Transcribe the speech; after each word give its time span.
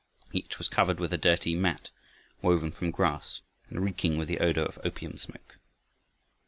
Each 0.33 0.57
was 0.57 0.67
covered 0.67 0.99
with 0.99 1.13
a 1.13 1.17
dirty 1.19 1.53
mat 1.53 1.91
woven 2.41 2.71
from 2.71 2.89
grass 2.89 3.41
and 3.69 3.83
reeking 3.85 4.17
with 4.17 4.27
the 4.29 4.39
odor 4.39 4.63
of 4.65 4.79
opium 4.83 5.15
smoke. 5.19 5.57